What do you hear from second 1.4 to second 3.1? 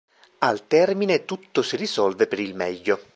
si risolve per il meglio.